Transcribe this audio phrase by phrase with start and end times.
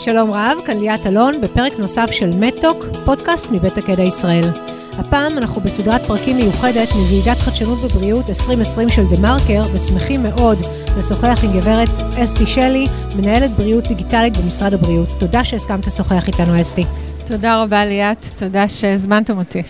[0.00, 4.44] שלום רב, כאן ליאת אלון בפרק נוסף של מטוק, פודקאסט מבית הקדע ישראל.
[4.98, 10.58] הפעם אנחנו בסדרת פרקים מיוחדת מוועידת חדשנות בבריאות 2020 של דה מרקר, ושמחים מאוד
[10.98, 11.88] לשוחח עם גברת
[12.24, 15.08] אסתי שלי, מנהלת בריאות דיגיטלית במשרד הבריאות.
[15.18, 16.84] תודה שהסכמת לשוחח איתנו, אסתי.
[17.26, 19.62] תודה רבה ליאת, תודה שהזמנתם אותי.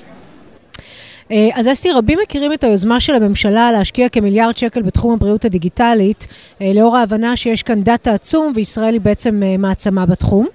[1.33, 6.27] אה, אז אסתי, רבים מכירים את היוזמה של הממשלה להשקיע כמיליארד שקל בתחום הבריאות הדיגיטלית,
[6.63, 10.47] אה, לאור ההבנה שיש כאן דאטה עצום וישראל היא בעצם אה, מעצמה בתחום.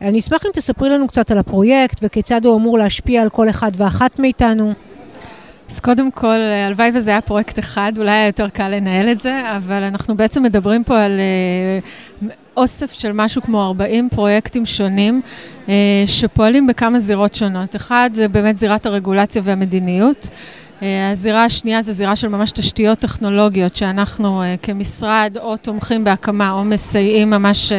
[0.00, 3.72] אני אשמח אם תספרי לנו קצת על הפרויקט וכיצד הוא אמור להשפיע על כל אחד
[3.76, 4.72] ואחת מאיתנו.
[5.70, 9.56] אז קודם כל, הלוואי וזה היה פרויקט אחד, אולי היה יותר קל לנהל את זה,
[9.56, 11.20] אבל אנחנו בעצם מדברים פה על
[12.58, 15.20] אוסף של משהו כמו 40 פרויקטים שונים
[15.68, 15.74] אה,
[16.06, 17.76] שפועלים בכמה זירות שונות.
[17.76, 20.28] אחד זה באמת זירת הרגולציה והמדיניות.
[20.82, 26.50] אה, הזירה השנייה זה זירה של ממש תשתיות טכנולוגיות שאנחנו אה, כמשרד או תומכים בהקמה
[26.50, 27.72] או מסייעים ממש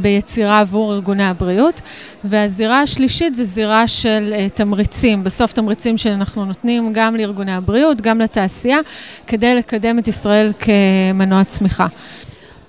[0.00, 1.80] ביצירה עבור ארגוני הבריאות.
[2.24, 8.78] והזירה השלישית זה זירה של תמריצים, בסוף תמריצים שאנחנו נותנים גם לארגוני הבריאות, גם לתעשייה,
[9.26, 11.86] כדי לקדם את ישראל כמנוע צמיחה.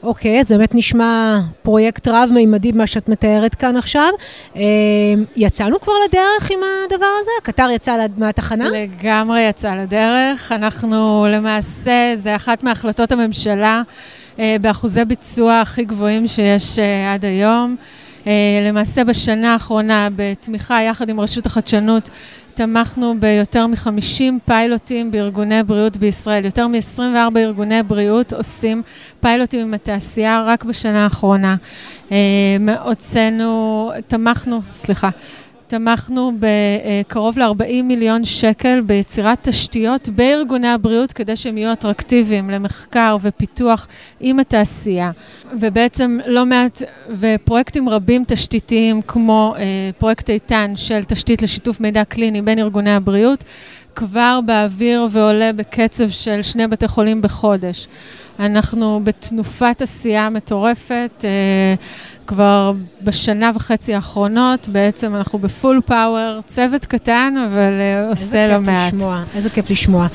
[0.04, 4.10] אוקיי, אז באמת נשמע פרויקט רב-מימדי, מה שאת מתארת כאן עכשיו.
[4.56, 4.62] אה,
[5.36, 7.32] יצאנו כבר לדרך עם הדבר הזה?
[7.42, 8.66] הקטר יצא מהתחנה?
[8.70, 10.52] לגמרי יצא לדרך.
[10.52, 13.82] אנחנו למעשה, זה אחת מהחלטות הממשלה
[14.40, 17.76] אה, באחוזי ביצוע הכי גבוהים שיש אה, עד היום.
[18.68, 22.10] למעשה בשנה האחרונה, בתמיכה יחד עם רשות החדשנות,
[22.54, 26.46] תמכנו ביותר מ-50 פיילוטים בארגוני בריאות בישראל.
[26.46, 28.82] יותר מ-24 ארגוני בריאות עושים
[29.20, 31.56] פיילוטים עם התעשייה רק בשנה האחרונה.
[32.12, 32.18] אה,
[32.84, 35.10] הוצאנו, תמכנו, סליחה,
[35.72, 43.88] תמכנו בקרוב ל-40 מיליון שקל ביצירת תשתיות בארגוני הבריאות כדי שהם יהיו אטרקטיביים למחקר ופיתוח
[44.20, 45.12] עם התעשייה.
[45.60, 49.64] ובעצם לא מעט, ופרויקטים רבים תשתיתיים כמו אה,
[49.98, 53.44] פרויקט איתן של תשתית לשיתוף מידע קליני בין ארגוני הבריאות,
[53.96, 57.88] כבר באוויר ועולה בקצב של שני בתי חולים בחודש.
[58.40, 61.12] אנחנו בתנופת עשייה מטורפת.
[61.24, 61.76] אה,
[62.28, 67.72] כבר בשנה וחצי האחרונות, בעצם אנחנו בפול פאוור, צוות קטן, אבל
[68.08, 68.94] uh, עושה לא מעט.
[68.94, 70.08] לשמוע, איזה כיף לשמוע.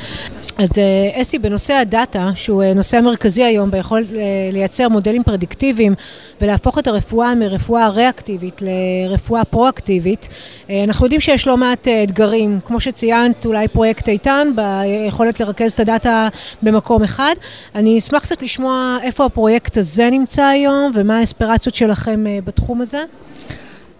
[0.59, 4.15] אז uh, אסתי, בנושא הדאטה, שהוא uh, נושא המרכזי היום ביכולת uh,
[4.53, 5.95] לייצר מודלים פרדיקטיביים
[6.41, 10.29] ולהפוך את הרפואה מרפואה ריאקטיבית לרפואה פרואקטיבית,
[10.71, 16.29] אנחנו יודעים שיש לא מעט אתגרים, כמו שציינת, אולי פרויקט איתן, ביכולת לרכז את הדאטה
[16.63, 17.35] במקום אחד.
[17.75, 22.27] אני אשמח קצת לשמוע איפה הפרויקט הזה נמצא היום ומה האספירציות שלכם.
[22.27, 23.05] אה, בתחום הזה?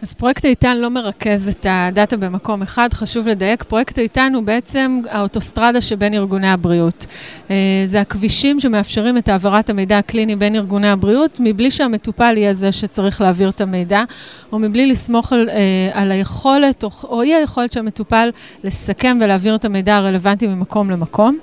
[0.07, 3.63] אז פרויקט איתן לא מרכז את ה data במקום אחד, חשוב לדייק.
[3.63, 7.07] פרויקט איתן הוא בעצם האוטוסטרדה שבין ארגוני הבריאות.
[7.51, 12.73] אה, זה הכבישים שמאפשרים את העברת המידע הקליני בין ארגוני הבריאות, מבלי שהמטופל יהיה זה
[12.73, 14.05] שצריך להעביר את המידע,
[14.53, 18.31] או מבלי לסמוך על, אה, על היכולת, או, או אי היכולת של המטופל
[18.65, 21.39] לסכם ולהעביר את המידע הרלוונטי ממקום למקום.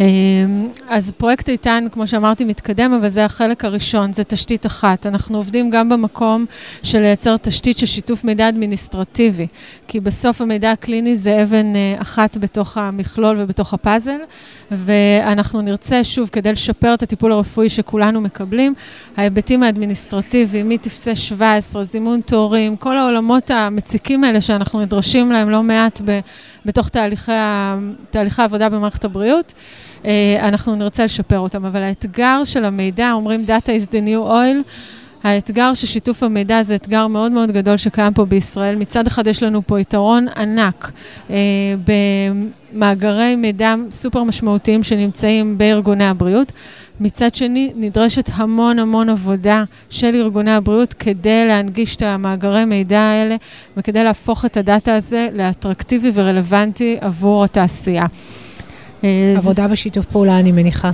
[0.00, 5.06] אמ, אז פרויקט איתן, כמו שאמרתי, מתקדם, אבל זה החלק הראשון, זה תשתית אחת.
[5.06, 6.46] אנחנו עובדים גם במקום
[6.82, 9.46] של לייצר תשתית של שיתוף מידע אדמיניסטרטיבי,
[9.88, 14.18] כי בסוף המידע הקליני זה אבן אה, אחת בתוך המכלול ובתוך הפאזל,
[14.70, 18.74] ואנחנו נרצה, שוב, כדי לשפר את הטיפול הרפואי שכולנו מקבלים,
[19.16, 26.00] ההיבטים האדמיניסטרטיביים, מטפסי 17, זימון תורים, כל העולמות המציקים האלה שאנחנו נדרשים להם לא מעט
[26.04, 26.20] ב,
[26.64, 27.32] בתוך תהליכי,
[28.10, 29.54] תהליכי העבודה במערכת הבריאות.
[30.06, 31.64] אה, אנחנו נרצה לשפר אותם.
[31.64, 34.70] אבל האתגר של המידע, אומרים Data is the new oil,
[35.22, 38.76] האתגר של שיתוף המידע זה אתגר מאוד מאוד גדול שקיים פה בישראל.
[38.76, 40.92] מצד אחד יש לנו פה יתרון ענק
[41.30, 41.36] אה,
[42.72, 46.52] במאגרי מידע סופר משמעותיים שנמצאים בארגוני הבריאות.
[47.00, 53.36] מצד שני, נדרשת המון המון עבודה של ארגוני הבריאות כדי להנגיש את המאגרי מידע האלה
[53.76, 58.06] וכדי להפוך את הדאטה הזה לאטרקטיבי ורלוונטי עבור התעשייה.
[59.04, 60.90] אה, עבודה ושיתוף פעולה, אני מניחה.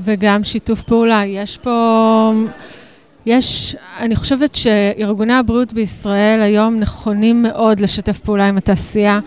[0.00, 1.22] וגם שיתוף פעולה.
[1.26, 2.32] יש פה...
[3.26, 9.20] יש, אני חושבת שארגוני הבריאות בישראל היום נכונים מאוד לשתף פעולה עם התעשייה.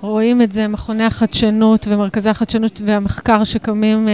[0.00, 4.10] רואים את זה, מכוני החדשנות ומרכזי החדשנות והמחקר שקמים uh,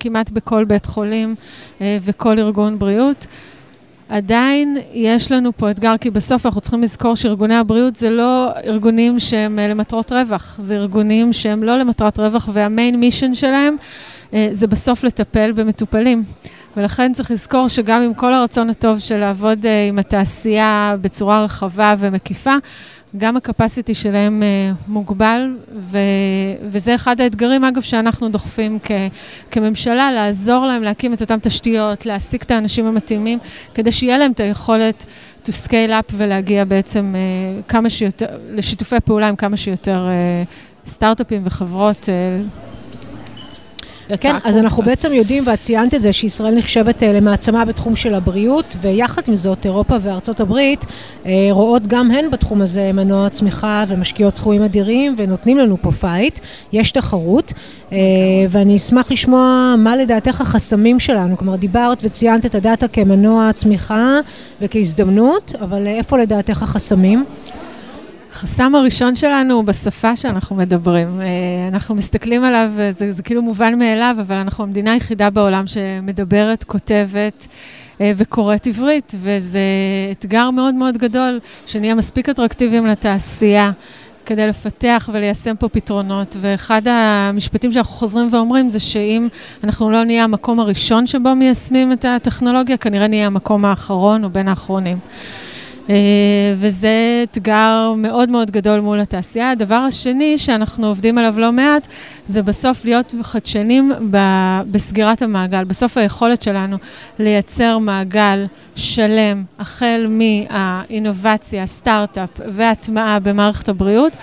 [0.00, 1.34] כמעט בכל בית חולים
[1.78, 3.26] uh, וכל ארגון בריאות.
[4.12, 9.18] עדיין יש לנו פה אתגר, כי בסוף אנחנו צריכים לזכור שארגוני הבריאות זה לא ארגונים
[9.18, 13.76] שהם uh, למטרות רווח, זה ארגונים שהם לא למטרת רווח, והמיין מישן שלהם
[14.30, 16.24] uh, זה בסוף לטפל במטופלים.
[16.76, 21.94] ולכן צריך לזכור שגם עם כל הרצון הטוב של לעבוד uh, עם התעשייה בצורה רחבה
[21.98, 22.54] ומקיפה,
[23.16, 25.98] גם הקפסיטי שלהם אה, מוגבל, ו,
[26.70, 28.90] וזה אחד האתגרים, אגב, שאנחנו דוחפים כ,
[29.50, 33.38] כממשלה, לעזור להם להקים את אותן תשתיות, להעסיק את האנשים המתאימים,
[33.74, 35.04] כדי שיהיה להם את היכולת
[35.44, 40.42] to scale up ולהגיע בעצם אה, כמה שיותר, לשיתופי פעולה עם כמה שיותר אה,
[40.86, 42.08] סטארט-אפים וחברות.
[44.20, 48.14] כן, אז אנחנו בעצם יודעים, ואת ציינת את זה, שישראל נחשבת אה, למעצמה בתחום של
[48.14, 50.84] הבריאות, ויחד עם זאת, אירופה וארצות הברית
[51.26, 56.38] אה, רואות גם הן בתחום הזה מנוע צמיחה ומשקיעות סכומים אדירים, ונותנים לנו פה פייט,
[56.72, 57.52] יש תחרות,
[57.92, 57.98] אה,
[58.50, 64.18] ואני אשמח לשמוע מה לדעתך החסמים שלנו, כלומר דיברת וציינת את הדאטה כמנוע צמיחה
[64.60, 67.24] וכהזדמנות, אבל איפה לדעתך החסמים?
[68.32, 71.20] החסם הראשון שלנו הוא בשפה שאנחנו מדברים.
[71.20, 71.26] אה,
[71.68, 77.46] אנחנו מסתכלים עליו, זה, זה כאילו מובן מאליו, אבל אנחנו המדינה היחידה בעולם שמדברת, כותבת
[78.00, 79.60] אה, וקוראת עברית, וזה
[80.12, 83.72] אתגר מאוד מאוד גדול, שנהיה מספיק אטרקטיביים לתעשייה.
[84.26, 89.28] כדי לפתח וליישם פה פתרונות, ואחד המשפטים שאנחנו חוזרים ואומרים זה שאם
[89.64, 94.48] אנחנו לא נהיה המקום הראשון שבו מיישמים את הטכנולוגיה, כנראה נהיה המקום האחרון או בין
[94.48, 94.98] האחרונים.
[95.90, 95.94] אה,
[96.56, 99.50] וזה אתגר מאוד מאוד גדול מול התעשייה.
[99.50, 101.88] הדבר השני שאנחנו עובדים עליו לא מעט,
[102.26, 103.92] זה בסוף להיות חדשנים
[104.70, 105.64] בסגירת המעגל.
[105.64, 106.76] בסוף היכולת שלנו
[107.18, 108.46] לייצר מעגל
[108.76, 114.16] שלם, החל מהאינובציה, סטארט-אפ והטמעה במערכת הבריאות.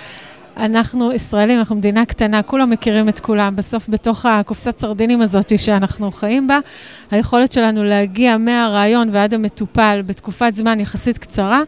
[0.57, 3.55] אנחנו ישראלים, אנחנו מדינה קטנה, כולם מכירים את כולם.
[3.55, 6.59] בסוף, בתוך הקופסת סרדינים הזאת שאנחנו חיים בה,
[7.11, 11.61] היכולת שלנו להגיע מהרעיון ועד המטופל בתקופת זמן יחסית קצרה,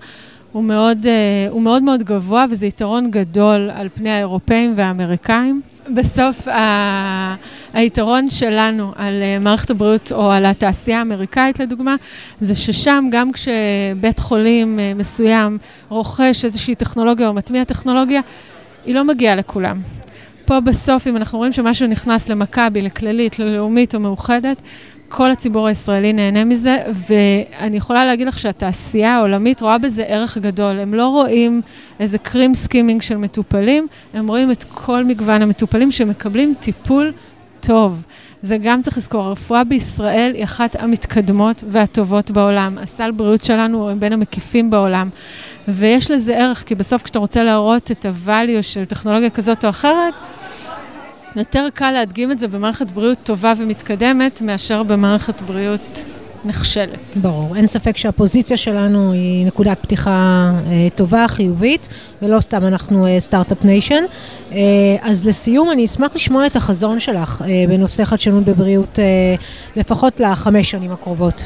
[0.52, 5.62] הוא מאוד, אה, הוא מאוד מאוד גבוה, וזה יתרון גדול על פני האירופאים והאמריקאים.
[5.96, 7.36] בסוף, ה...
[7.74, 11.96] היתרון שלנו על אה, מערכת הבריאות או על התעשייה האמריקאית, לדוגמה,
[12.42, 15.58] זה ששם, גם כשבית חולים אה, מסוים
[15.90, 18.22] רוכש איזושהי טכנולוגיה או מטמיע טכנולוגיה,
[18.86, 19.82] היא לא מגיעה לכולם.
[20.46, 24.62] פה בסוף, אם אנחנו רואים שמשהו נכנס למכבי, לכללית, ללאומית או מאוחדת,
[25.10, 30.80] כל הציבור הישראלי נהנה מזה, ואני יכולה להגיד לך שהתעשייה העולמית רואה בזה ערך גדול.
[30.80, 31.62] הם לא רואים
[32.00, 37.14] איזה cream skimming של מטופלים, הם רואים את כל מגוון המטופלים שמקבלים טיפול
[37.60, 38.06] טוב.
[38.44, 42.78] זה גם צריך לזכור, הרפואה בישראל היא אחת המתקדמות והטובות בעולם.
[42.78, 45.10] הסל בריאות שלנו הוא בין המקיפים בעולם.
[45.68, 50.14] ויש לזה ערך, כי בסוף כשאתה רוצה להראות את ה-value של טכנולוגיה כזאת או אחרת,
[51.36, 56.06] יותר קל להדגים את זה במערכת בריאות טובה ומתקדמת, מאשר במערכת בריאות
[56.46, 57.02] נכשלת.
[57.16, 57.56] ברור.
[57.56, 61.88] אין ספק שהפוזיציה שלנו היא נקודת פתיחה אה, טובה, חיובית,
[62.22, 64.04] ולא סתם אנחנו סטארט-אפ אה, nation.
[64.52, 64.58] אה,
[65.02, 69.06] אז לסיום, אני אשמח לשמוע את החזון שלך אה, בנושא חדשנות בבריאות, אה,
[69.76, 71.44] לפחות לחמש שנים הקרובות.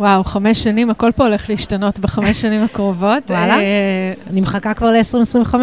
[0.00, 3.30] וואו, חמש שנים, הכל פה הולך להשתנות בחמש שנים הקרובות.
[3.30, 3.58] וואלה?
[3.58, 5.54] אה, אני מחכה כבר ל-2025.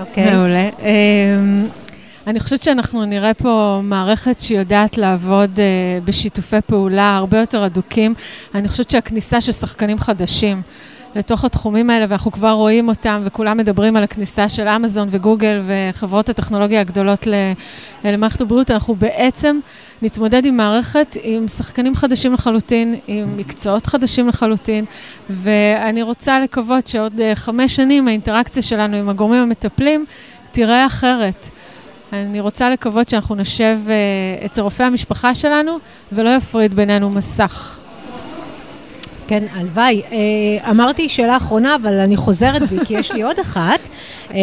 [0.00, 0.34] אוקיי.
[0.34, 0.68] מעולה.
[0.82, 0.90] אה,
[2.26, 8.14] אני חושבת שאנחנו נראה פה מערכת שיודעת לעבוד uh, בשיתופי פעולה הרבה יותר הדוקים.
[8.54, 10.62] אני חושבת שהכניסה של שחקנים חדשים
[11.16, 16.28] לתוך התחומים האלה, ואנחנו כבר רואים אותם, וכולם מדברים על הכניסה של אמזון וגוגל וחברות
[16.28, 17.26] הטכנולוגיה הגדולות
[18.04, 19.60] למערכת הבריאות, אנחנו בעצם
[20.02, 24.84] נתמודד עם מערכת עם שחקנים חדשים לחלוטין, עם מקצועות חדשים לחלוטין,
[25.30, 30.04] ואני רוצה לקוות שעוד uh, חמש שנים האינטראקציה שלנו עם הגורמים המטפלים
[30.52, 31.48] תראה אחרת.
[32.12, 35.78] אני רוצה לקוות שאנחנו נשב uh, אצל רופאי המשפחה שלנו
[36.12, 37.83] ולא יפריד בינינו מסך.
[39.28, 40.02] כן, הלוואי.
[40.12, 43.88] אה, אמרתי שאלה אחרונה, אבל אני חוזרת בי, כי יש לי עוד אחת.
[44.30, 44.38] אה,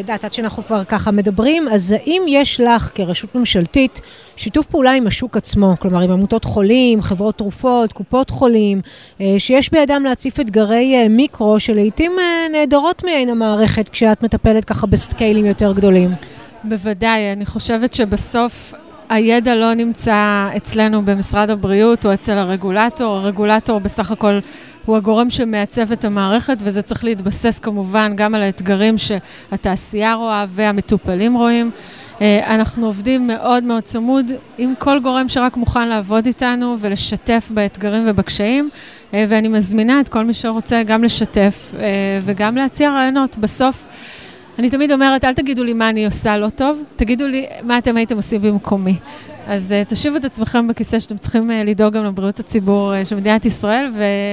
[0.00, 4.00] יודעת, עד שאנחנו כבר ככה מדברים, אז האם יש לך כרשות ממשלתית
[4.36, 8.80] שיתוף פעולה עם השוק עצמו, כלומר עם עמותות חולים, חברות תרופות, קופות חולים,
[9.20, 12.12] אה, שיש בידם להציף אתגרי מיקרו שלעיתים
[12.52, 16.10] נעדרות מעין המערכת כשאת מטפלת ככה בסקיילים יותר גדולים?
[16.64, 18.74] בוודאי, אני חושבת שבסוף
[19.12, 23.16] הידע לא נמצא אצלנו במשרד הבריאות או אצל הרגולטור.
[23.16, 24.38] הרגולטור בסך הכל
[24.84, 31.34] הוא הגורם שמעצב את המערכת, וזה צריך להתבסס כמובן גם על האתגרים שהתעשייה רואה והמטופלים
[31.34, 31.70] רואים.
[32.20, 38.04] אה, אנחנו עובדים מאוד מאוד צמוד עם כל גורם שרק מוכן לעבוד איתנו ולשתף באתגרים
[38.06, 38.70] ובקשיים,
[39.14, 43.36] אה, ואני מזמינה את כל מי שרוצה גם לשתף אה, וגם להציע רעיונות.
[43.38, 43.84] בסוף,
[44.58, 47.96] אני תמיד אומרת, אל תגידו לי מה אני עושה לא טוב, תגידו לי מה אתם
[47.96, 48.94] הייתם עושים במקומי.
[49.46, 53.16] אז uh, תשיבו את עצמכם בכיסא שאתם צריכים uh, לדאוג גם לבריאות הציבור uh, של
[53.16, 53.90] מדינת ישראל,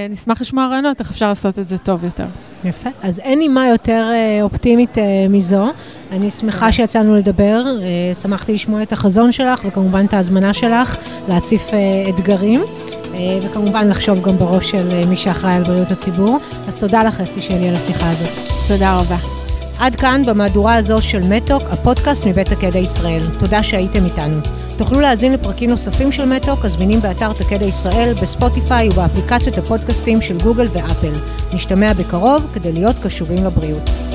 [0.09, 2.25] ונשמח לשמוע רעיונות איך אפשר לעשות את זה טוב יותר.
[2.65, 2.89] יפה.
[3.03, 5.65] אז אין נימה יותר uh, אופטימית uh, מזו.
[6.11, 10.97] אני שמחה שיצאנו לדבר, uh, שמחתי לשמוע את החזון שלך, וכמובן את ההזמנה שלך
[11.29, 12.61] להציף uh, אתגרים.
[12.61, 16.37] Uh, וכמובן לחשוב גם בראש של מי שאחראי על בריאות הציבור.
[16.67, 18.29] אז תודה לך, אסתי שלי, על השיחה הזאת.
[18.67, 19.38] תודה רבה.
[19.79, 23.21] עד כאן במהדורה הזו של מתוק, הפודקאסט מבית תקדע ישראל.
[23.39, 24.39] תודה שהייתם איתנו.
[24.77, 30.65] תוכלו להאזין לפרקים נוספים של מתוק, הזמינים באתר תקדע ישראל, בספוטיפיי ובאפליקציות הפודקאסטים של גוגל
[30.73, 31.11] ואפל.
[31.53, 34.08] נשתמע בקרוב כדי להיות קשובים לבריאות.